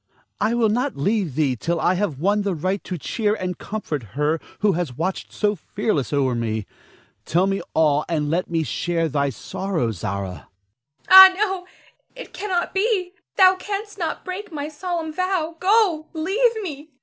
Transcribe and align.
I 0.39 0.55
will 0.55 0.69
not 0.69 0.97
leave 0.97 1.35
thee 1.35 1.55
till 1.55 1.79
I 1.79 1.93
have 1.93 2.17
won 2.17 2.41
the 2.41 2.55
right 2.55 2.83
to 2.85 2.97
cheer 2.97 3.35
and 3.35 3.59
comfort 3.59 4.01
her 4.17 4.39
who 4.61 4.71
has 4.71 4.97
watched 4.97 5.31
so 5.31 5.53
fearlessly 5.53 6.17
o'er 6.17 6.33
me. 6.33 6.65
Tell 7.23 7.45
me 7.45 7.61
all, 7.75 8.03
and 8.09 8.27
let 8.27 8.49
me 8.49 8.63
share 8.63 9.07
thy 9.07 9.29
sorrow, 9.29 9.91
Zara. 9.91 10.27
Zara. 10.31 10.47
Ah, 11.11 11.31
no! 11.37 11.67
It 12.15 12.33
cannot 12.33 12.73
be! 12.73 13.11
Thou 13.37 13.53
canst 13.57 13.99
not 13.99 14.25
break 14.25 14.51
my 14.51 14.69
solemn 14.69 15.13
vow. 15.13 15.55
Go! 15.59 16.07
leave 16.15 16.55
me! 16.63 16.89